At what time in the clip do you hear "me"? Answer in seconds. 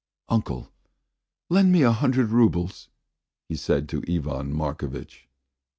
1.71-1.83